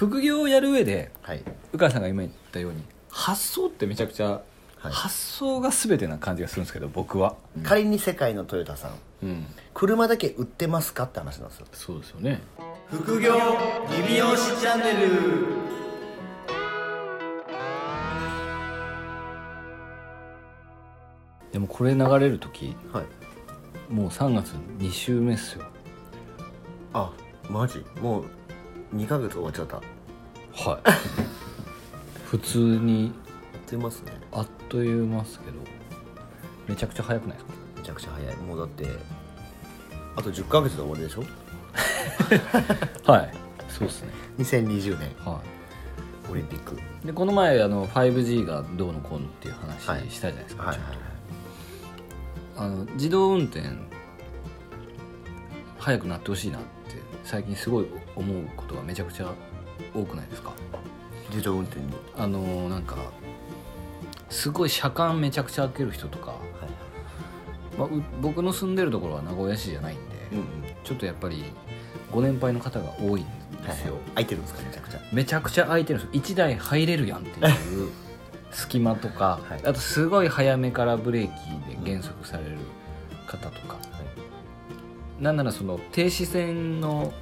[0.00, 1.44] 副業をやる上ではい。
[1.74, 4.90] 鵜飼さんが今言ったように発想ってめちゃくちゃ、はい。
[4.90, 8.92] 発想が全てな感じがするんですけど僕は、仮に世界のトヨタさん
[9.22, 11.66] うん、車だけ売ってますかって話なんですよ。
[11.72, 12.40] そうですよね。
[12.90, 13.34] 副業
[13.90, 15.08] リビオシチャンネル。
[21.52, 23.92] でもこれ流れる時はい。
[23.92, 25.64] もう3月2週目っすよ。
[26.94, 27.12] あ
[27.50, 27.84] マジ？
[28.00, 28.24] もう
[28.94, 29.76] 2ヶ月終わっちゃった。
[29.76, 30.80] はい。
[32.26, 33.10] 普通にや
[33.58, 34.12] ってますね。
[34.32, 35.58] あっという間っすけど
[36.68, 37.52] めちゃくちゃ早くないですか？
[37.78, 38.36] めちゃくちゃ早い。
[38.36, 38.86] もうだって
[40.16, 41.24] あと10ヶ月で終わりでしょ？
[43.10, 43.32] はい。
[43.68, 44.10] そうですね。
[44.38, 45.10] 2020年。
[45.24, 45.40] は
[46.30, 46.76] オリンピック。
[47.02, 50.10] いでこの前あの 5G がどうのこうのっていう話はい。
[50.10, 50.86] したじゃないですか、はいはい
[52.56, 53.62] あの自動運転
[55.78, 56.66] 早くなってほしいなって
[57.24, 59.32] 最近すごい思うことがめちゃくちゃ
[59.94, 60.52] 多くないですか？
[61.30, 61.92] 自動運転に。
[62.16, 62.96] あのなんか
[64.28, 66.40] すごい車間めちゃくちゃ開ける人とか、はい
[67.78, 70.46] まあ、う僕の住んでるところは名古屋市じゃないんで、うんうん。
[70.84, 71.44] ちょっとやっぱり
[72.10, 73.26] ご年配の方が多いん
[73.62, 75.00] ですよ、空いてるんですかめちゃくちゃ。
[75.12, 76.22] めちゃくちゃ空いてるんですよ。
[76.22, 77.90] 1台入れるやんっていう
[78.50, 79.60] 隙間とか、はい。
[79.64, 81.30] あとすごい早めからブレー
[81.74, 82.58] キで減速される
[83.26, 83.76] 方とか、
[85.20, 87.12] なんならその停止線の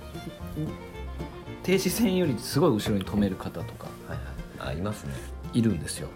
[1.64, 4.70] 停止線よりすごい後ろに止める方とかはいはい。
[4.70, 5.14] あいますね。
[5.52, 6.08] いるんですよ。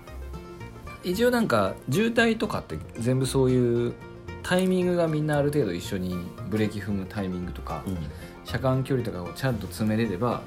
[1.04, 3.94] 一応なんか渋滞とかって全部そういう
[4.42, 6.16] タイミングがみんなある程度一緒に
[6.48, 7.98] ブレーキ踏むタイミングとか、うん。
[8.44, 10.40] 車間距離とかをちゃんと詰めれればは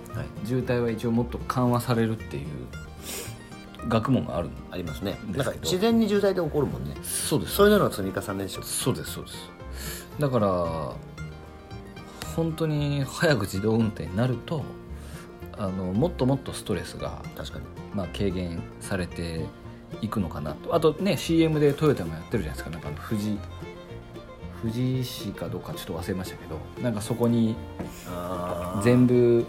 [0.44, 0.48] い。
[0.48, 2.46] 渋滞は一応もっと緩和されるっていう
[3.88, 5.20] 学問があるありますね。
[5.32, 6.96] なんか自然に渋滞で起こるもんね。
[7.04, 7.56] そうです。
[7.56, 8.64] そういうのの積み重ねでしょ。
[8.64, 9.52] そうですそうです。
[10.20, 10.94] だから
[12.36, 14.64] 本当に早く自動運転になると
[15.58, 17.66] あのもっともっとストレスが、確かに。
[17.94, 19.46] まあ、軽減されて
[20.02, 20.76] いくのかなと。
[20.76, 22.70] あとね CM でトヨタもやってるじゃないですか。
[22.70, 23.38] なんかあの富士
[24.62, 27.56] 富士市かどうかちょっと忘れましたけどなんかそこに
[28.10, 29.46] あ全部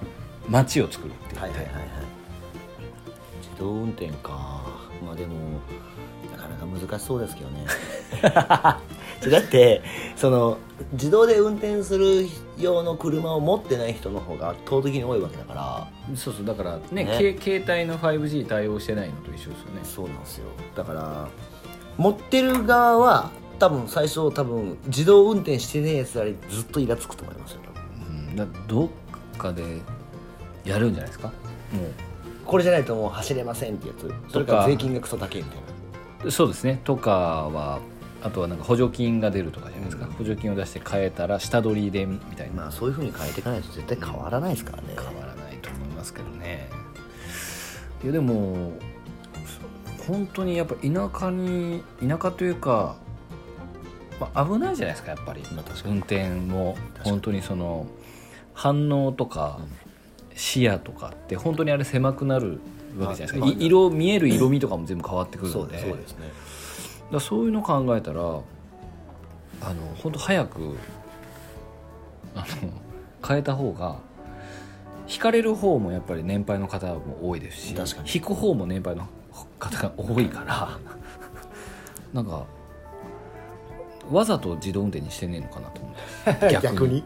[0.49, 1.85] 街を作るって言って、はいはいはいはい。
[3.43, 4.63] 自動運転か。
[5.05, 5.35] まあでも
[6.31, 7.67] なかなか難しそうですけどね
[8.23, 8.81] だ
[9.39, 9.83] って
[10.17, 10.59] その
[10.93, 12.27] 自動で運転する
[12.59, 15.89] 用の車を持ってない人の方が圧倒的に多いわけだから。
[16.17, 17.17] そうそうだからねね。
[17.19, 19.57] け携帯の 5G 対応してないのと一緒ですよね。
[19.85, 20.45] そうなんですよ。
[20.75, 21.29] だから
[21.97, 27.61] 持ってる側は多分最初多分自動運転してねえやつらにずっとイラつくと思いますよ。
[28.09, 28.37] うん。
[28.37, 28.89] だどっ
[29.39, 29.63] かで
[30.65, 31.29] やるんじゃないですか？
[31.29, 31.33] も
[32.45, 34.13] これじゃないともう走れませんってやつ。
[34.33, 35.57] それから税金がクソ高いみたい
[36.21, 36.27] な。
[36.27, 36.81] うそうですね。
[36.85, 37.11] とか
[37.53, 37.81] は
[38.27, 40.13] あとはなんか補助金が出るとかじゃないですか、うん。
[40.13, 44.89] 補助金を出して変えたら下取りでみたいな、まあそういうふうに変えていかないと絶対変わらないですからね。
[44.97, 46.69] 変わらないと思いますけどね。
[48.03, 48.73] いやでも
[50.09, 52.97] 本当にやっぱ田舎に田舎というか、
[54.21, 55.43] まあ、危ないじゃないですかやっぱり。
[55.55, 57.87] まあ運転も本当にその
[58.55, 59.61] 反応とか
[60.35, 62.61] 視野とかって本当にあれ狭くなる
[62.99, 65.79] わけじゃないですか、色見える色味とかも全部変わってくるので。
[65.79, 66.46] そうですね
[67.13, 68.43] だそういうの考えたらあの
[70.03, 70.77] 本当早く
[72.35, 72.47] あの
[73.27, 73.97] 変えた方が
[75.09, 77.75] 引かれる方もやっぱり年配の方も多いですし
[78.13, 79.07] 引く方も年配の
[79.59, 80.79] 方が多いから
[82.13, 82.45] なんか
[84.11, 86.49] わざと自動運転にしてねえのかなと思って。
[86.63, 87.03] 逆に。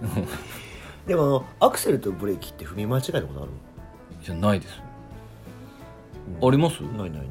[1.06, 3.50] でもアクセルとブレーキって踏み間違えたことある
[4.22, 4.74] じゃないです、
[6.42, 6.80] あります？
[6.82, 7.22] ないないない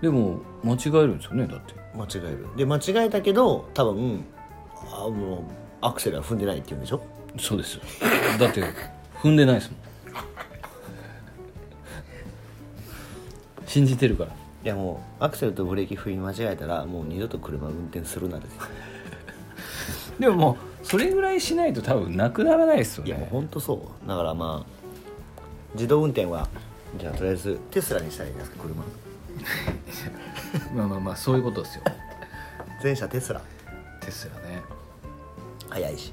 [0.00, 1.74] でも間違えるんですよねだって。
[1.94, 2.46] 間違える。
[2.56, 4.24] で間違えたけど多分
[4.92, 5.42] あもう
[5.82, 7.02] アクセルは踏んでないって言うんでしょ？
[7.38, 7.74] そうです。
[7.76, 7.82] よ
[8.38, 8.62] だって
[9.22, 9.80] 踏んでないですもん。
[13.66, 14.30] 信じてるから。
[14.62, 18.60] いやもうアクセルとブレーキ踏み間違えたらもう二度と車運転するなですよ。
[20.20, 23.74] でももうそれぐらいしないと多分なくならないですよいやもうねほんとそ
[24.04, 24.08] う。
[24.08, 24.70] だからまあ
[25.74, 26.48] 自動運転は
[26.98, 28.82] じゃあとりあえずテスラにしたらいいですか車
[30.74, 31.84] まあまあまあそういうことですよ。
[32.82, 33.40] 全車テスラ。
[34.00, 34.62] テスラね。
[35.68, 36.12] 早いし。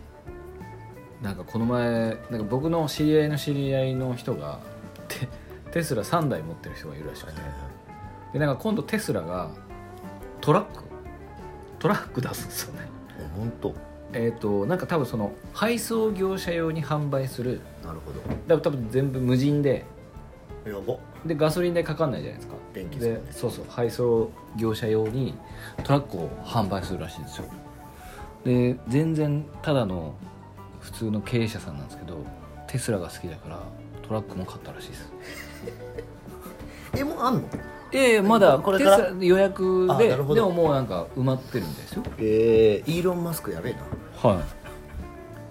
[1.21, 4.59] なんかこの前なんか僕の知り合いの知り合いの人が
[5.07, 5.27] テ
[5.71, 7.41] テスラ3台持ってる人がいるらしくて。
[8.33, 9.49] でなんか今度テスラが
[10.41, 10.83] トラック。
[11.79, 12.87] トラック出すんですよね。
[13.35, 13.73] 本当。
[14.13, 17.61] えっ、となんか多分その配送業者用に販売する。
[17.83, 18.19] なるほど。
[18.19, 19.85] だから多分全部無人で。
[20.65, 22.55] やばでガソリン代かかんないじゃないですか。
[22.73, 25.33] 電気でそうそう配送業者用に
[25.83, 27.45] トラックを販売するらしいんですよ。
[28.45, 30.13] で全然ただの
[30.79, 32.17] 普通の経営者さんなんですけど
[32.67, 33.59] テスラが好きだから
[34.07, 35.11] トラックも買ったらしいです。
[36.95, 37.41] えもうあんの？
[37.91, 38.97] ええまだこれから？
[38.97, 42.03] テスラ予約ででももうなんか埋まってるんですよ。
[42.19, 43.79] えー、イーロン・マスクやべえな。
[44.31, 44.39] は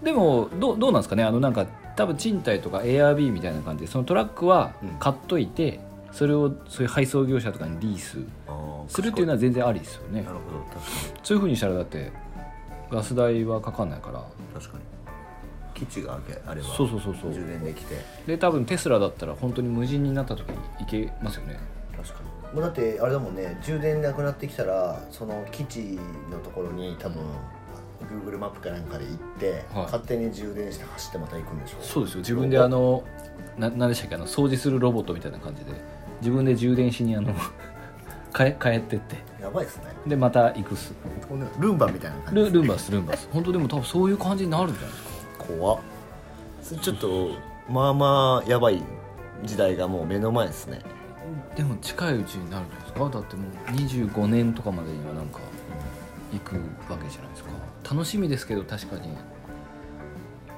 [0.03, 0.05] い。
[0.05, 1.25] でもどうどうなんですかね？
[1.25, 4.89] あのなんか多分賃貸とか Airb みたいな感じでそのトラックはうん。
[4.99, 5.81] 買っといて、
[6.13, 8.19] それをそういう配送業者とかにリース
[8.89, 10.23] するっていうのは全然ありですよね。
[10.23, 10.65] なるほど。
[10.65, 10.81] 確か
[11.23, 12.13] そういうふうにしたらだって
[12.91, 14.19] ガス代はかかんないから。
[14.21, 14.85] に確かに。
[15.75, 17.33] 基地があけあればそうそうそうそう。
[17.33, 17.97] 充電できて。
[18.27, 21.59] で多分テスラだったら本当に無人になった時に行けますよね。
[21.97, 22.55] 確かに。
[22.55, 25.99] もうだってあれだもんね充電なくなってきたらその基地
[26.31, 27.23] のところに多分、
[28.05, 29.85] Google マップかなんかで行って、はい。
[29.85, 32.19] 勝手に充電して走ってまた行くんでしょそうですよ。
[32.21, 33.03] 自分であの
[33.59, 34.15] ななんでしたっけ？
[34.17, 35.73] あの掃除するロボットみたいな感じで。
[36.21, 37.35] 自分で充電しにあの
[38.35, 39.17] 帰帰ってって。
[39.41, 39.85] やばいっすね。
[40.07, 40.93] でまた行くっす。
[41.59, 42.41] ルンバみたいな感じ。
[42.41, 45.03] ルルンバスルンバス本当でも多分そういう感じになるんじゃないです
[45.39, 45.45] か？
[45.59, 45.79] 怖っ。
[46.63, 47.31] それちょっと
[47.71, 48.83] まあまあやばい
[49.45, 50.81] 時代がもう目の前ですね。
[51.57, 53.01] でも近いうちになるんですか？
[53.09, 55.41] だってもう25年とかまでにはなんか
[56.33, 56.57] 行く
[56.91, 57.51] わけじゃないですか。
[57.91, 59.09] 楽しみですけど確かに。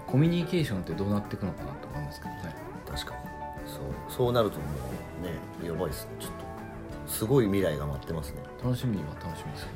[0.07, 2.55] コミュニケーションってどうなっていくのかなと思いますけどね。
[2.87, 3.21] 確かに。
[3.67, 3.83] そう。
[4.09, 4.65] そうなるとも
[5.21, 6.07] うねやばいっす。
[6.07, 8.39] ねちょっとすごい未来が待ってますね。
[8.63, 9.73] 楽しみは楽しみですよね。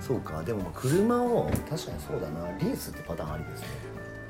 [0.00, 0.42] そうか。
[0.42, 2.48] でもまあ車を確かにそうだな。
[2.58, 3.66] リースってパターンありですね。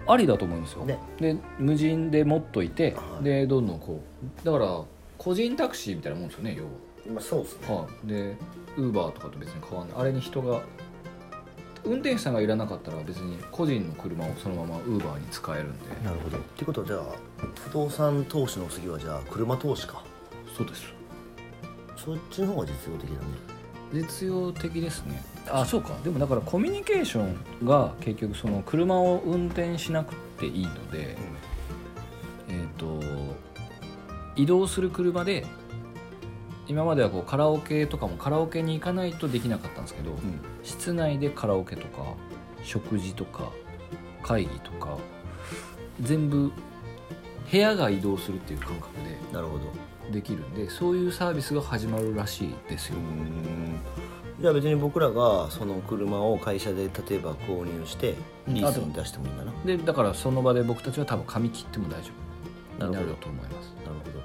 [0.07, 0.99] ありだと思いますよ、ね。
[1.19, 3.25] で無人で持っといて、はい。
[3.25, 4.03] でどんどんこ
[4.43, 4.83] うだから
[5.17, 6.71] 個人タクシーみたいなもんですよね要は。
[7.15, 7.75] まあそうっすね。
[7.75, 8.37] はい、で
[8.77, 9.99] ウーバーとかと別に変わんない。
[9.99, 10.61] あれに人が
[11.85, 15.89] 運転手さんがいらなかったら別に個人の車をそのままウーバーに使えるんで。
[16.05, 16.37] なるほど。
[16.39, 17.03] ってことはじゃあ
[17.69, 20.03] 不動産投資の次はじゃあ車投資か。
[20.57, 20.85] そうです。
[21.97, 23.21] そっちの方が実用的だね。
[23.93, 25.23] 実用的ですね。
[25.49, 25.95] あそうか。
[26.05, 31.17] でもだからコミュニケーションが結局その車を運転しなくていいので、
[32.49, 33.01] えっ、と
[34.37, 35.47] 移動する車で
[36.71, 40.41] 今まではこうカラオケとかもカラオケに行かないとできなかったんですけど、うん。
[40.63, 42.15] 室内でカラオケとか
[42.63, 43.51] 食事とか
[44.23, 44.97] 会議とか
[46.01, 46.53] 全部
[47.51, 49.65] 部屋が移動するっていう感覚でなるほど。
[50.13, 52.97] できるんでそういうサービスが始まるらしいですよ、
[54.41, 58.15] じゃあ別に僕らがその車を会社で例えば購入して
[58.47, 58.55] うん。
[58.55, 62.11] リースに出してもいいんだな、なるでだからその場で僕たちは多分髪切っても大丈
[62.79, 63.75] 夫にななると思います。
[63.85, 64.21] ほど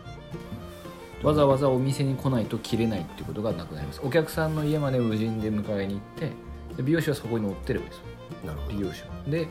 [1.23, 4.01] わざわざお店に来ないと切れないっていうことがなくなります。
[4.03, 6.31] お客さんの家まで無人で迎えに行って
[6.77, 8.01] で美容師はそこに乗ってるんですよ。
[8.45, 8.73] なるほど。
[8.73, 9.07] 美容師は。
[9.27, 9.47] で、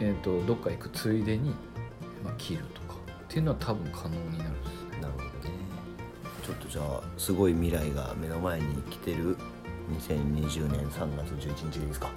[0.00, 1.50] えー、とどっか行くついでに、
[2.24, 5.00] まあ、切るとかっていうのは多分可能になるんですね。
[5.00, 5.30] なるほどね。
[6.44, 9.36] ちょっとじゃあすごい未来が目の前に来てる
[9.98, 12.10] 2020年3月11日ですか。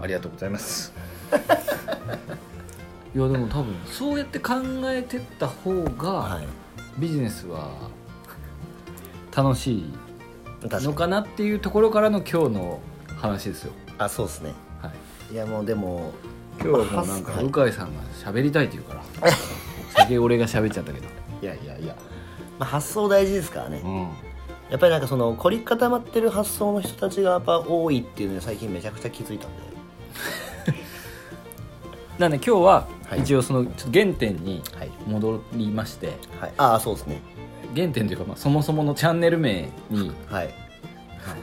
[0.00, 0.92] ありがとうございます。
[3.14, 4.54] いやでも多分そうやって考
[4.86, 6.46] えてった方がはい
[6.98, 7.70] ビジネスは
[9.34, 9.92] 楽しい
[10.62, 12.80] のかなっていうところからの今日の
[13.16, 14.52] 話ですよ、あそうですね。
[14.80, 14.92] は
[15.30, 16.12] い、いやもうでも
[16.60, 19.02] 今日はもうなんかはい向井さんが喋りたいって言うから。
[19.94, 21.06] 先俺が喋っちゃったけど。
[21.42, 21.94] いやいやいや、
[22.58, 24.08] まあ、発想大事ですからね、うん。
[24.70, 29.62] やっぱりなんかその凝り固まってる発想の人たちがやっぱ多いっていうのに最近めちゃくちゃ気づいたんで。
[32.18, 33.20] なんで今日ははい。
[33.20, 36.12] 一応その原点にはい、戻りまして。
[36.40, 37.20] はい、ああそうですね。
[37.74, 40.54] 原点というかまあそもそものチャンネル名にはい、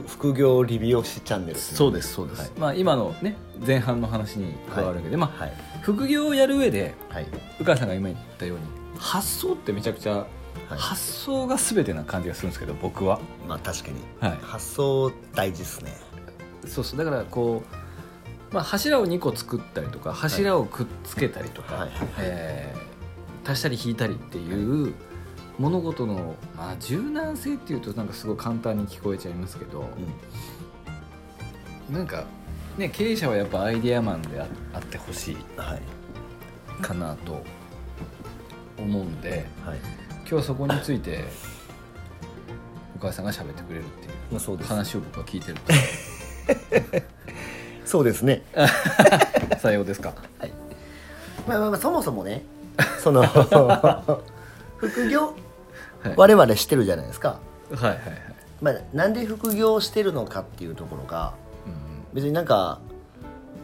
[0.07, 2.49] 副業理美容師チャンネルそうですそうです、はい。
[2.57, 5.53] まあ今のね前半の話に加わるわけで、まあはい。
[5.81, 7.27] 副業をやる上ではい。
[7.59, 8.63] 鵜飼さんが今言ったように
[8.97, 10.77] 発想ってめちゃくちゃ、はい。
[10.77, 13.19] 発想が全てな感じがするんですけど僕は。
[13.47, 13.95] まあ確かに。
[14.19, 14.39] はい。
[14.41, 15.97] 発想大事ですね。
[16.65, 17.75] そうそうだからこう、
[18.51, 22.91] まあ、柱を2個作ったりとか柱をくっつけたりとか、はいはいえー
[23.45, 24.93] 足したり引いたりっていう
[25.57, 29.87] 物事の、まあ、柔軟性っていうとなんかすごい簡単に聞こえちゃいますけど、
[31.91, 32.25] なんか、
[32.77, 35.37] ね、経営者はやっぱアイデアマンでああってほしい
[36.81, 37.43] かなと
[38.77, 39.77] 思うんではい。
[40.21, 41.25] 今日はそこについて
[42.95, 47.03] お母さんが喋ってくれるっていう話を僕は聞いてる
[47.91, 48.41] そうですね。
[49.49, 50.13] と さようですか。
[50.39, 50.51] はい。
[51.45, 52.45] まあまあまあそもそもね
[53.03, 53.21] その
[54.77, 55.33] 副業
[56.01, 56.13] はい。
[56.15, 58.01] 我々してるじゃないですか、はいはいはい、
[58.61, 61.33] まあ、なんで副業してるのかっていうところが
[61.65, 62.79] うん別になんか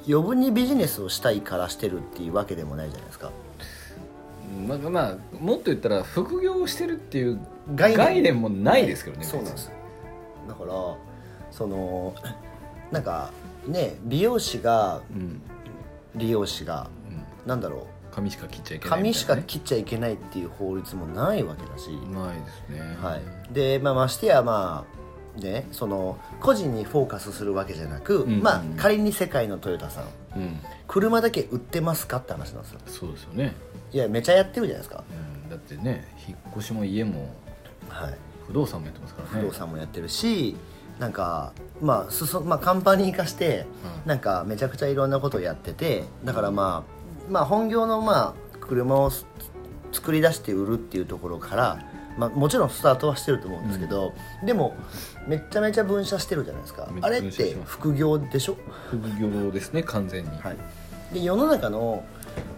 [0.05, 3.31] 余分にビジネスをしたいからしてるっていうわけでもないじゃないですか。
[4.67, 7.39] まあ、まあ、もっと言ったら副業をしてるっていう
[7.75, 7.97] 概念。
[7.97, 9.71] 概念もないですけどねそうなんです。
[10.49, 10.73] だから
[11.49, 12.13] その
[12.91, 13.31] なんか
[13.67, 15.41] ね美容師がうん。
[16.15, 17.47] 理容師がうん。
[17.47, 18.15] なんだろう。
[18.15, 19.13] 髪しか切っちゃいけないね。
[19.13, 22.97] しか切っちゃいけないっていう法律もないわけだし、ないですね。
[22.99, 24.85] はい、で、まあ、ましてやま
[25.37, 28.41] あねその個人にフォーカスするわけじゃなく、んうん。
[28.41, 30.05] まあ仮に世界のトヨタさん
[30.35, 30.59] うん。
[30.87, 32.79] 車だけ売ってますかって話なんですよ。
[32.87, 33.55] そうですよね、
[33.91, 35.03] いやめちゃやってるじゃないですか、
[35.43, 37.35] うん、だってね引っ越しも家も
[37.89, 38.13] はい、
[38.47, 39.41] 不動産もやってますからね。
[39.41, 40.55] 不動産もやってるし
[40.99, 43.65] なんかまあすそ、まあ、カンパニー化して、
[44.03, 44.09] うん。
[44.09, 49.25] なんかめちゃくちゃいろんなことをやっててだからまあまあ本業のまあ車をす
[49.91, 51.79] 作り出して売るっていうところから、
[52.17, 54.13] まあ、もちろんスタートはしてると思うんですけど、
[54.45, 54.75] でも
[55.27, 56.89] めっちゃめちゃ分社してるじゃないですか。
[57.01, 58.57] あれって副業でしょ、
[58.89, 60.57] 副業ですね完全に、はい、
[61.13, 62.03] で世の中の、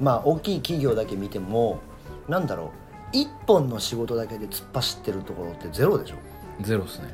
[0.01, 1.79] まあ、大きい企業だけ見ても
[2.27, 2.69] なんだろう。
[3.12, 6.15] 一本の仕事だけで突っ走ってるところってゼロでしょ？
[6.62, 7.12] ゼロですね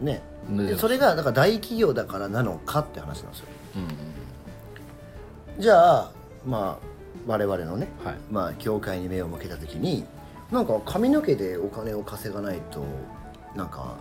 [0.00, 0.22] ね。
[0.78, 3.46] それがだから大企業だからなのかって話なんですよ。
[3.76, 4.08] うん
[5.62, 6.12] じゃあ
[6.46, 6.86] まあ
[7.26, 8.14] 我々のね、はい。
[8.30, 10.04] まあ、業界に目を向けた時に
[10.50, 12.84] なんか髪の毛でお金を稼がないと
[13.54, 13.96] なんか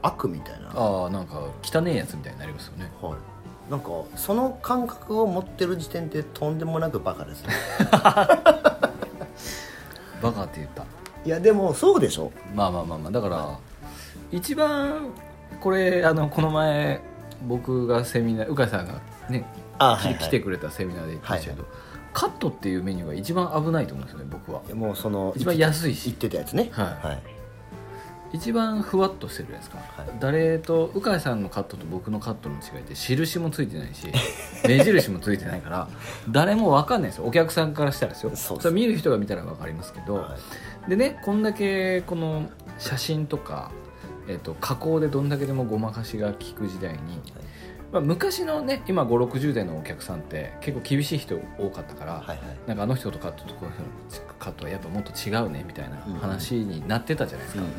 [0.00, 2.90] 悪みたいな、はああなんか汚ねえやつみたいになりますよね。
[3.00, 7.52] い、なんかその感覚を持ってる時点でとんでもなくバカですね。
[10.22, 10.84] バカって言った。
[11.24, 12.32] いやでもそうでしょ。
[12.54, 13.58] まあまあまあまあだから
[14.32, 15.12] 一番
[15.62, 17.00] これあのこの前
[17.46, 19.00] 僕がセミナー鵜飼さんが
[19.30, 19.44] ね
[19.78, 21.66] あき来てくれたセミナーで言ってましたけど、
[22.12, 24.62] カットっていうメニューが一番危ないと思うんですよね僕は。
[24.74, 26.06] もうその一番安いし。
[26.06, 26.68] 言ってたやつね。
[26.72, 27.06] はい。
[27.06, 27.22] はい、
[28.32, 29.58] 一番ふわっとしてるじゃな。
[29.58, 30.10] いですか、はい。
[30.20, 34.06] 誰と鵜飼さんのカットと僕のカットの違いって印もついてないし
[34.68, 35.88] 目印もついてないから
[36.28, 37.24] 誰も分かんないですよ。
[37.24, 38.30] お客さんからしたらですよ。
[38.34, 38.68] そうです。
[38.68, 40.36] れは見る人が見たら分かりますけど、は
[40.86, 40.90] い。
[40.90, 43.70] でねこんだけこの写真とか、
[44.28, 46.98] えっと加工でどんだけでもごまかしが効く時代に、
[47.92, 52.38] まあ、昔のね今560代のお客さんって結構厳しい人多かったから、はいはい。
[52.66, 53.88] なんかあの人とカットとこの人の
[54.38, 57.76] カットはやっぱもっと違うねみたいな話になってたじゃないですか、うんうんだ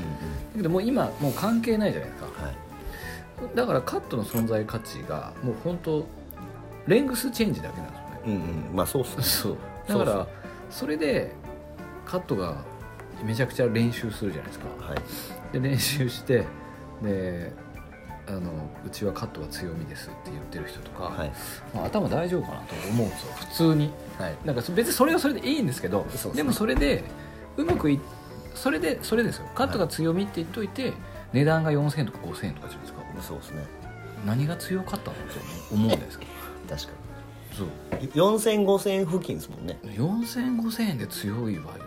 [0.57, 2.29] けどもう今もう関係ないじゃないですか。
[2.29, 3.55] うんはい。
[3.55, 6.05] だからカットの存在価値がもう本当
[6.87, 8.21] レングスチェンジだけなんですよね。
[8.27, 8.33] うん
[8.69, 8.75] うん。
[8.75, 9.23] まあそうっすね。
[9.23, 9.57] そう。
[9.87, 10.27] だから
[10.69, 11.31] それで
[12.05, 12.63] カットが
[13.23, 14.67] めちゃくちゃ練習するじゃないですか。
[14.85, 14.99] はい。
[15.53, 16.45] で練習して
[17.01, 17.51] で
[18.27, 18.51] あの
[18.85, 21.31] うちはカットが強みですって言ってる人とか、はい。
[21.73, 23.33] まあ、頭大丈夫かなと思うんですよ。
[23.33, 27.03] 普通に、はい、なんかそ別にそれはそれでいいんですけどでもそれで
[27.57, 27.99] うまくい
[28.55, 29.47] それでそれですよ。
[29.55, 30.93] カットが強みって言っといて、
[31.33, 33.03] 値段が4000円とか5000円とかじゃないですか。
[33.21, 33.63] そうですね。
[34.25, 35.21] 何が強かったのと
[35.71, 36.25] 思うじゃないですか
[36.69, 36.89] 確か
[37.51, 38.01] そう。
[38.01, 39.79] に4000、5000円付近ですもんね。
[39.83, 41.82] 4000円5000円で強いわよ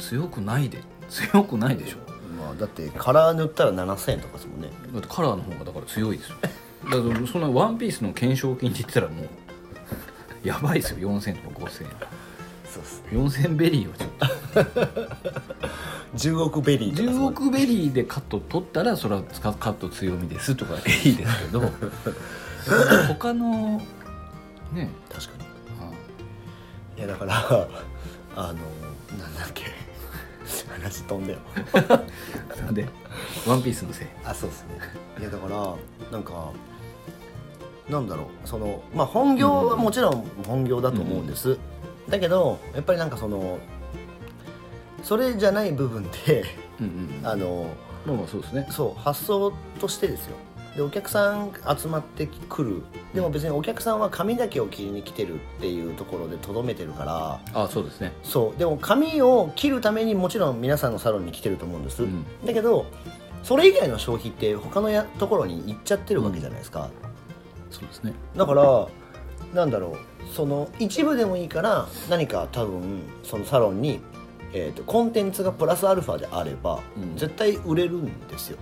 [0.00, 1.98] 強くないで強くないでしょ。
[2.40, 4.68] まあだってカラー塗ったら7000円とかですもんね。
[4.92, 6.36] だってカラーの方がだから強いですよ。
[6.42, 9.28] だからそんなワンピースの懸賞金って言ったらもう
[10.42, 11.10] やばいですよ。
[11.10, 11.90] 4000とか5000円。
[12.64, 13.08] そうっすね。
[13.12, 14.10] 4000ベリーはちょっ
[14.90, 15.10] と。
[16.16, 21.70] 10億ベリーとか10億ベリーでカット取ったらそれはカット強みですとかいいですけど。
[23.08, 23.82] 他の
[24.72, 24.90] ね。
[25.12, 25.44] 確かに。
[25.80, 26.98] あ。
[26.98, 27.68] いやだから
[28.36, 28.54] あの
[29.18, 29.64] なんだっけ
[30.68, 31.38] 話飛んだよ。
[32.62, 32.86] なんで？
[33.46, 34.08] ワンピースのせい？
[34.24, 34.78] あそうですね。
[35.20, 35.76] いやだから
[36.10, 36.52] なんか
[37.88, 38.48] なんだろう。
[38.48, 41.58] そのまあ本業はもちろん本業だと思うんです、
[42.08, 43.58] だけどやっぱりなんかその
[45.02, 46.44] それじゃない部分で
[46.80, 46.86] うん
[47.22, 47.66] うんあの
[48.06, 48.66] まあまあそうですね。
[48.70, 50.36] そう発想としてですよ
[50.76, 52.82] でお客さん集まってくる。
[53.12, 57.40] でも別にお客さんは髪だけを切りに来てるっていうところでとどめてるから。
[57.54, 58.12] あそうですね。
[58.22, 58.58] そう。
[58.58, 62.24] でも髪を切るためにもちろん皆さんのサロンに来てると思うんです、うん。
[62.44, 62.86] だけど
[63.42, 66.90] それ以外の消費って他のやところに行っちゃってるわけじゃないですか、
[67.70, 68.12] そうですね。
[68.36, 68.88] だから
[69.54, 69.96] なんだろう。
[70.32, 74.00] その一部でもいいから何か多分そのサロンに、
[74.52, 77.16] えー、とコンテンツがプラスアルファであれば、うん。
[77.16, 78.58] 絶対売れるんですよ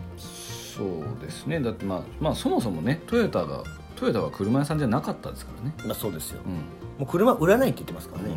[0.79, 1.61] そうですね。
[1.61, 3.65] だってまあまあそもそもねトヨタが
[3.97, 5.75] トヨタは車屋さんじゃなかったですからね。
[5.85, 6.41] まあそうですよ。
[6.47, 6.53] うん。
[6.53, 6.61] も
[7.01, 8.31] う車売らないって言ってますからね、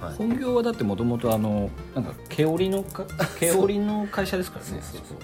[0.00, 0.14] はい。
[0.16, 3.04] 本業はだってもともとあのなんか毛織のか
[3.38, 4.70] 毛織の会社ですからね。
[4.82, 5.18] そうそうそう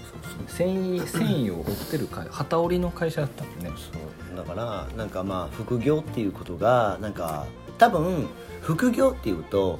[0.47, 3.75] 繊維繊維を織ってる会旗織りの会社だったんでね。
[3.75, 3.91] そ
[4.33, 4.37] う。
[4.37, 7.45] だからなんかまあ副業っていうことがなんか
[7.77, 8.27] 多分
[8.61, 9.79] 副業っていうと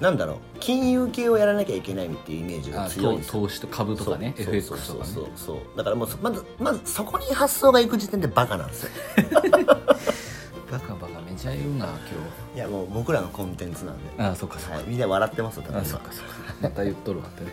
[0.00, 5.12] なんだろう金融系をやらなきゃいけないっていうイメージがあ強い投資と株とかね FX そうとかね。
[5.14, 5.30] そうそう。
[5.36, 8.90] そうだからもうそまずまずそこに発想がいく時点でバカなんですよ。
[10.70, 11.88] バカバカめちゃ言うな今
[12.54, 16.32] いやもう僕らのコンテンツなんで、日あそっかそっか、はい、みんな笑ってますよあそっかそっか。
[16.60, 17.52] また言っとるわってね。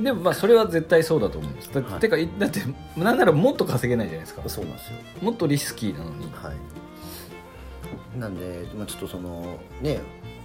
[0.00, 1.72] でもまあそれは絶対そうだと思うんです。
[1.72, 2.00] だ,、はい。
[2.00, 2.60] てかいだって
[2.96, 4.42] なんならもっと稼げないじゃないですか。
[4.48, 4.98] そうなんですよ。
[5.22, 6.30] もっとリスキーなのに。
[6.32, 8.18] はい。
[8.18, 10.00] なんで、まあ、ちょっとそのね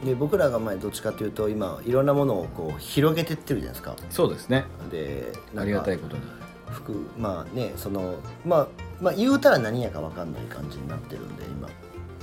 [0.06, 3.96] で僕らが前どっちかというと今いろんなものをこう広げてってるじゃないですか。
[4.10, 4.66] そうですね。
[4.92, 6.24] でありがたいことに。
[6.70, 8.68] 服まあねそのまあ
[9.02, 11.70] まあ言うたら何やか分かんない感じになってるんで今。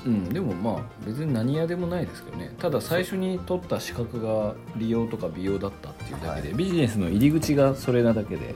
[0.07, 2.55] うんでもまあ別に何屋でもないですけどね。
[2.59, 6.57] ただ最初に取った資格が利用とか美容だったっていうだけで、はい。
[6.57, 8.55] ビジネスの入り口がそれなだけで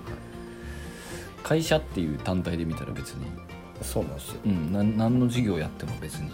[1.43, 3.25] 会社っていう単体で見たら別に、
[3.81, 4.41] そうなんですよ。
[4.45, 6.31] うん、なん何の事業やっても別に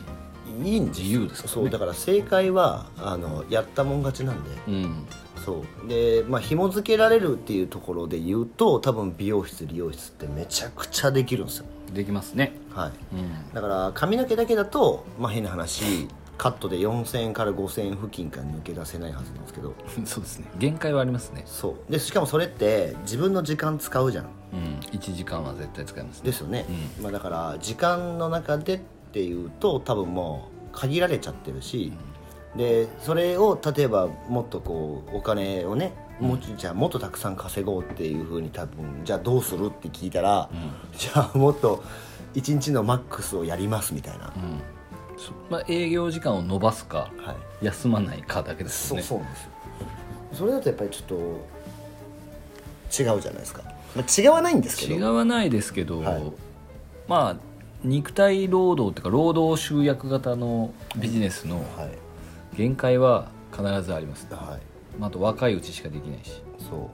[0.62, 1.54] いい自由ですからね。
[1.54, 4.50] そうだから正解はあのやったもん勝ちなんで。
[4.68, 5.06] うん。
[5.44, 5.88] そう。
[5.88, 11.66] でまあ紐付けられるっていうところで言うと多分美容室理容室ってめちゃくちゃできるんですよ。
[11.92, 12.52] できますね。
[12.74, 12.92] はい。
[13.16, 13.52] うん。
[13.52, 19.74] だから髪の毛だけだとまあ変な話カットで4000円から5000円付近から抜け出せないはずなんですけど。
[20.04, 20.50] そうですね。
[20.58, 21.44] 限界はありますね。
[21.46, 21.92] そう。
[21.92, 24.24] でしかもそれって自分の時間使うじゃん。
[24.52, 24.80] うん。
[24.90, 26.24] 1時間は絶対使いますね。
[26.24, 26.66] ですよね、
[27.00, 28.82] まあ、だから時間の中で
[29.14, 31.92] っていうと多分もう限られちゃってるし、
[32.56, 40.50] でそれを例えばもっとこうお金をねもじゃあもっとたくさん稼ごうっていうふうに多分じゃあどうするって聞いたら、
[40.98, 41.84] じゃあもっと
[42.34, 44.60] 一日のマックスをやりますみたいな、うん。
[45.16, 47.66] そまあ、営業時間を延ばすかはい。
[47.66, 49.50] 休まないかだけですそうよねそうなんですよ。
[50.32, 51.14] それだとやっぱりちょっと
[53.02, 53.62] 違うじゃないですか、
[53.94, 54.96] まあ、違わないんですけど。
[54.96, 56.32] 違わないですけど、はい。
[57.06, 57.53] まあ
[57.84, 61.90] 肉体労働っていうか労働集約型のビジネスのはい。
[62.56, 64.98] 限界は必ずあります、はい。
[64.98, 66.42] まあ、あと若いうちしかできないし。
[66.58, 66.90] そ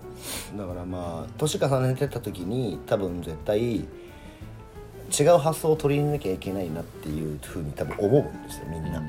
[0.54, 0.58] う。
[0.58, 3.84] だからまあ年重ねてった時に多分絶対違
[5.34, 9.02] う発想を取り入れなきゃいけないなっていうふうに多分思うんですよみんな、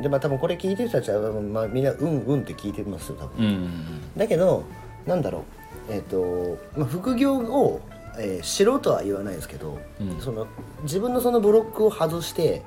[0.00, 4.16] でまあ多分これ聞いてる人たちは、まあ、みんなうんうんって聞いてますよ多分、うんうん。
[4.16, 4.64] だけど
[5.06, 5.42] なんだろう。
[5.90, 7.80] えっ、と、まあ、副業を、
[8.18, 10.20] えーしろとは言わないですけど、うん。
[10.20, 10.46] その
[10.82, 12.62] 自分のそのブロックを外して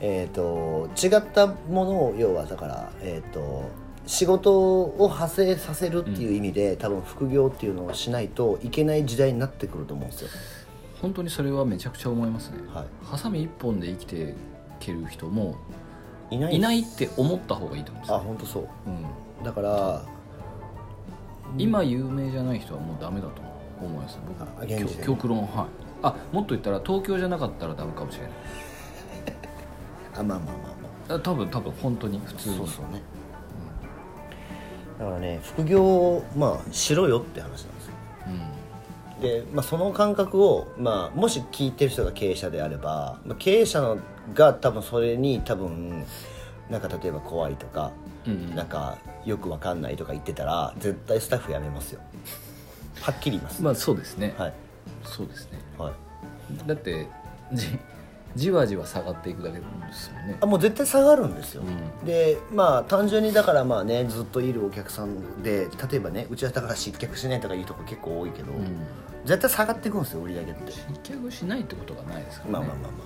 [0.00, 3.70] えー、と違ったものを要はだから、えー、と
[4.06, 10.28] 仕事を派生させるっていう意味で、多分副業っていうのをしないといけない時代になってくると思うんですよ。
[11.00, 14.34] 本当にそれはめちゃくちゃ思いますね、はハサミ一本で生きてい
[14.80, 15.56] ける人も
[16.30, 18.68] い、いないいないって思った方がいいと思うんですあよ、本当そう。
[18.86, 20.02] うん、だから
[21.56, 25.66] 今有名じゃない人はもうダメだと思いますあ僕極論はい。
[26.02, 28.32] あもっと言ったら東京じゃなかったらダメかもしれない。
[30.16, 30.54] あまあまあまあ
[31.08, 31.14] まあ。
[31.16, 32.56] あ多分多分本当に普通に。
[32.56, 33.02] そうそうね、
[34.98, 37.92] だからね副業をまあしろよって話なんですよ。
[39.16, 39.20] うん。
[39.20, 43.98] で、まあ、その感覚を、まあ、もし聞いてる人が経営者であれば、まあ、経営者の
[44.34, 46.04] が多分それに多分
[46.70, 47.92] なんか例えば怖いとか、
[48.26, 48.54] うん。
[48.54, 52.00] なんかよくわかんないとか言ってたら絶対スタッフ辞めますよ
[53.00, 54.54] はっきり言います、まあそうですね、はい。
[55.04, 55.58] そうですね。
[55.78, 55.94] はい。
[56.66, 57.06] だって
[57.52, 57.78] じ
[58.36, 60.36] じわじわ下がっていくだけですもんね。
[60.40, 62.06] あもう絶対下がるんですよ、うん。
[62.06, 68.86] でまあ単純にだからまあねずっといるお客さんで例えばねうちはだから失脚しないとかいうとこ結構多いけど、うん。
[69.24, 70.72] 絶対下がっていくんですよ売り上げって。
[70.72, 72.66] 失脚しないってことがないですからね。
[72.66, 73.04] まあまあまあま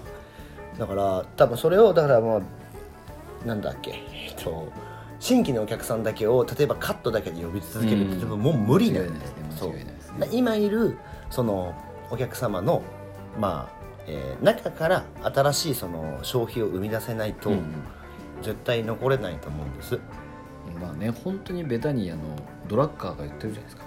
[0.76, 0.78] あ。
[0.78, 2.40] だから多分それをだからまあ
[3.46, 4.72] なんだっけえっと
[5.20, 8.40] 新規のお客さんだけを例えばカットだけで呼び続けるってうん。
[8.40, 9.26] もう無理なんで
[9.58, 9.74] そう。
[10.30, 10.96] 今いる
[11.30, 11.74] その
[12.10, 12.82] お客様の
[13.38, 17.62] まあ、えー中から新しいその消費を生み出せないと、うん。
[18.42, 19.98] 絶対残れないと思うんです、
[20.80, 22.22] まあね本当にベタにあの
[22.68, 23.82] ドラッカーが言ってるじゃないですか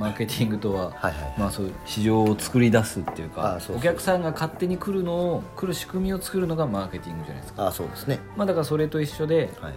[0.00, 8.18] マーケティングとは、はいはいまあ、そういう市場を作り出すっていうかお客さんが勝手に来るのを来る仕組みを作るのがマーケティングじゃないですか、ああそうですね。
[8.34, 9.74] まあ、だからそれと一緒で、はい。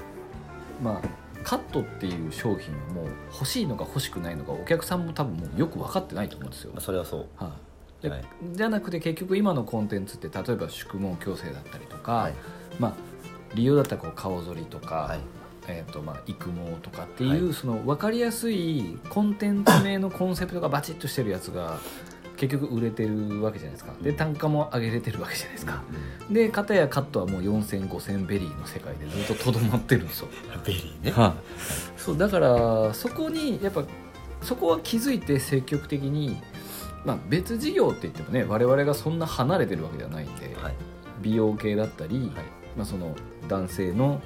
[0.81, 6.71] まあ、カットっていう商品をもう欲しいのか欲しくないのかお客さんも多分もうよく分かってないと思うんですよ。
[6.73, 7.27] まあ、それはそう。
[7.35, 7.51] は
[7.99, 8.03] い。
[8.03, 8.23] ではい。
[8.53, 12.33] じゃなくて結局今のコンテンツって例えば宿毛矯正だったりとか、はい。
[12.79, 12.93] まあ、
[13.55, 15.19] 利用だったらこう顔剃りとか、はい
[15.67, 17.53] えーとまあ、育毛とかっていう、はい。
[17.53, 21.79] その分かりやすいコンテンツ名のコンセプトがバチッとしてるやつが
[22.35, 23.93] 結局売れてるわけじゃないですか。
[24.01, 25.81] で単価も上げれてるわけじゃないですか。
[26.29, 30.27] で片やカットはもう40005000ベリーの世界でずっととどまってるんですよ。
[30.65, 31.11] ベリーね。
[31.11, 31.33] はい、
[31.95, 33.83] そうだからそこにやっぱ
[34.41, 36.41] そこは気づいて積極的に、
[37.05, 40.73] まあ、別事業って言ってもね我々がそんな離れてるわけではないんで、はい。
[41.21, 42.29] 美容系だったり、はい。
[42.75, 43.15] まあ、その
[43.47, 44.21] 男性の、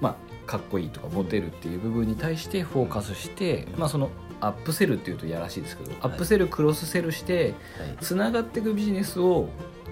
[0.00, 7.96] まあ、かっこいいとかモテるっていう部分に対してフォーカスして、まあ、そのアップセルっていうとやらしいですけど、アップセルクロスセルしてはい。
[8.00, 9.48] つながっていくビジネスを、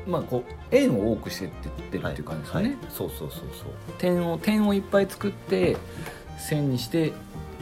[0.07, 2.69] まあ、こう円を多くしてってってるっていう感じですよね。
[2.69, 2.79] はい。
[2.91, 3.93] そうそうそうそう。
[3.99, 5.77] 点を点をいっぱい作って
[6.38, 7.12] 線にして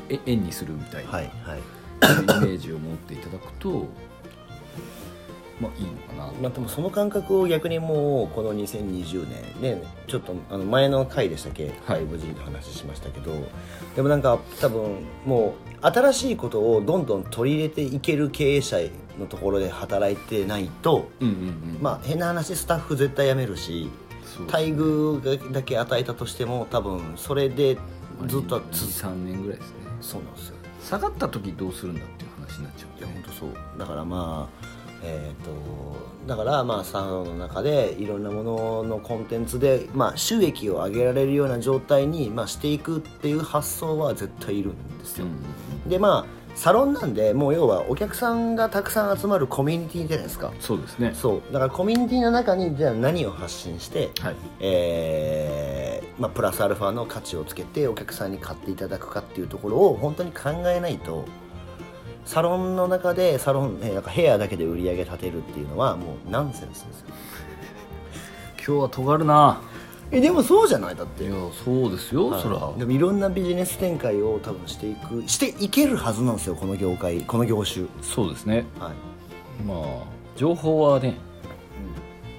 [0.08, 1.30] え円にするみたいな、はい。
[1.44, 1.58] はい。
[1.58, 3.86] イメージを持っていただくと
[5.60, 6.32] まあいいのかな。
[6.40, 9.26] まあ、でもその感覚を逆にもうこの2020
[9.60, 12.00] 年ねちょっとあの前の回でしたっけ、はい。
[12.00, 13.32] 5G の話しましたけど。
[13.94, 18.78] でもなんか多分もう新しいことをどんどん取り入れていける経営者
[19.18, 21.78] のところで働いてないと、うんうんうん。
[21.80, 23.90] まあ変な話スタッフ絶対辞めるし
[24.24, 27.76] そう待遇だけ与えたとしても多分それで
[28.26, 29.74] ずっと続23年ぐらいですね。
[30.00, 30.56] そうなんですよ。
[30.82, 33.78] 下がった時どうするんだっていう話になっちゃいうやんで本当そう。
[33.78, 34.66] だからまあ
[35.02, 35.50] えー、と
[36.26, 45.26] だからまあサロンの中でいろんなもののコンテンツで、まあ、収益を上げられるような状態に、まあ、していくっていう発想は絶対いるんですよ、
[45.86, 50.52] でまあサロンなんでもう要はお客さんがたくさん集まるコミュニティじゃないですか。
[50.58, 51.12] そうですね。
[51.14, 51.52] そう。
[51.52, 54.36] だからコミュニティの中にじゃあ何を発信して、はい。
[54.58, 61.24] えーまあ、プラスアルファの価値をつけてお客さんに買っていただくかっていうところを本当に考えないと
[62.24, 67.06] サロンの中でサロン、えーなんかヘアだけで売り上げ立てるっていうのはもうナンセンスですよ。
[68.66, 69.60] 今日は尖るな。
[70.12, 70.96] えでもそうじゃない？
[70.96, 71.24] だって。
[71.24, 71.32] いや
[71.64, 72.42] そうですよ、はい。
[72.42, 72.72] そら。
[72.78, 77.86] でもいろんなビジネス展開を多分していくしていけるはずなんですよこの業界この業種。
[78.02, 78.64] そうですね。
[78.78, 79.78] はい、まあ
[80.36, 81.16] 情報はね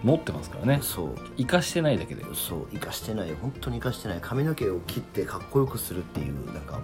[0.04, 0.80] 持ってますからね。
[0.82, 1.16] そう。
[1.38, 2.24] 生かしてないだけで。
[2.34, 3.34] そう生かしてない。
[3.42, 4.20] 本当に生かしてない。
[4.22, 6.82] 髪の毛を切ってかっこよくするっていうなんかもう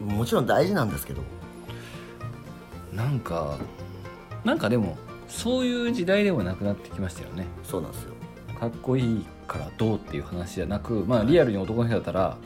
[0.00, 1.22] もちろん大事なんですけど。
[2.92, 3.58] なんか
[4.44, 4.96] なんかでも
[5.28, 7.46] そういう時代ではなくなってきましたよね。
[7.62, 8.14] そうなんですよ、
[8.58, 12.36] かっこいいからどうっていう話じゃなくまあリアルに男の人だったら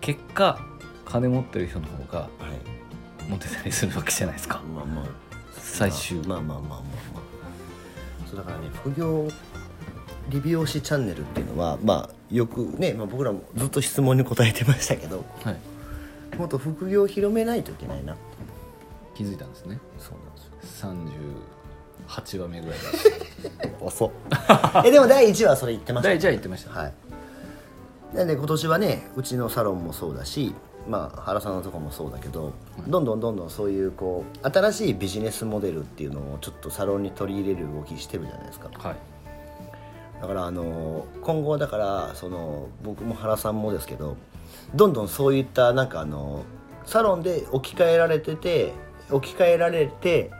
[0.00, 0.60] 結果
[1.04, 3.28] 金持ってる人の方がはい。
[3.28, 4.60] モテたりするわけじゃないですか。
[4.74, 5.04] まあまあ。
[5.56, 6.18] 最終。
[6.26, 8.28] まあまあまあまあまあ。
[8.28, 9.28] そうだからね副業
[10.30, 15.56] 理美容師チャンネルっていうのはまあよくね、まあ、僕らもずっと質問に答えてましたけどはい。
[16.36, 18.16] もっと副業を広めないといけないな
[19.14, 19.78] 気づいたんですね。
[19.98, 20.90] そうなんですよ。
[22.16, 24.10] 38話目ぐらいで 遅っ。
[24.86, 26.08] えでも第1話はそれ言ってました。
[26.08, 26.94] 第1話言ってました、はい。
[28.14, 30.54] なんで今年はねうちのサロンもそうだし
[30.88, 32.52] まあ原さんのとこもそうだけど、
[32.88, 38.70] どんどんどんどんそういうこう新しいビジネスモデルっていうのをちょっとサロンに取り入れる動きしてるじゃないですか。
[38.78, 38.96] はい
[40.20, 44.16] だからあの今後はだからその僕も原さんもですけど
[44.74, 46.44] どんどんそういったなんかあの
[46.84, 48.72] サロンで置き換えられてて
[49.10, 50.30] 置き換えられて、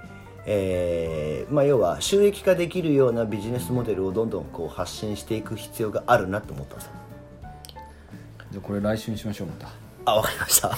[0.47, 6.93] えーまあ、要は収益化できるようなビジネスモデルをどんどんこう発信していく必要があるなと思ったんですよ。
[8.53, 9.69] じゃあこれ来週にしましょうまた。
[10.05, 10.77] あわかりました。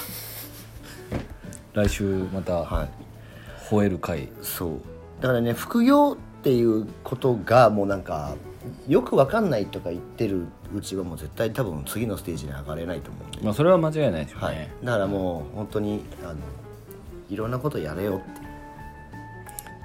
[1.74, 2.88] 来週またはい。
[3.68, 4.28] 吠える回。
[4.42, 4.80] そう。
[5.20, 8.34] だからね副業っていうことがもうなんか
[8.88, 13.38] よくわかんないとか言ってるうちはもう絶対多分次のステージに上がれないと思うんで。
[13.42, 16.36] まあそれは間違いないですよね、はい、だからもう本当にあの
[17.28, 18.40] いろんなことやれよって。
[18.40, 18.52] いう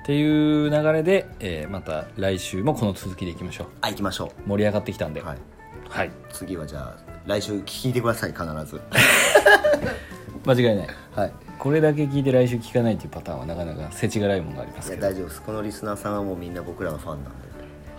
[0.04, 3.68] っていう流れで、えーまた来週もこの続きでいきましょう。
[3.82, 5.20] あ行きましょ盛り上がってきたんで。
[5.20, 5.38] うはい。
[5.90, 6.12] はい。
[6.32, 8.80] 次はじゃあ来週聞いてください必ず。
[10.48, 10.88] 間違いない。
[11.14, 11.34] はい。
[11.60, 15.06] これだけ聞いて来週聞かないっていうパターンはなかなか世知辛いものがありまいすけど。
[15.06, 15.42] や大丈夫です。
[15.42, 17.47] このリスナーさんはもうみんな僕らのファンなんで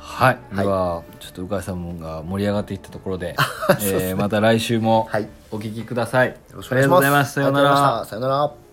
[0.08, 0.64] はい、はい。
[0.64, 3.36] ではちょっと鵜飼さんが盛り上がっていったところで
[3.82, 5.28] えーまた来週もはい。
[5.50, 7.34] お聞きください、よろしくお願いします。
[7.34, 8.04] さようなら。
[8.04, 8.67] さようなら